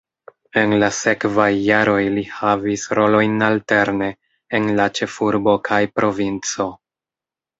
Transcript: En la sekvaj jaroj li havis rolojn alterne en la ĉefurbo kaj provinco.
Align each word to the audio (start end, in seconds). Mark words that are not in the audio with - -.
En 0.59 0.71
la 0.83 0.87
sekvaj 0.99 1.49
jaroj 1.65 1.97
li 2.15 2.23
havis 2.37 2.85
rolojn 2.99 3.35
alterne 3.49 4.09
en 4.61 4.65
la 4.81 4.89
ĉefurbo 5.01 5.53
kaj 5.71 5.81
provinco. 6.01 6.69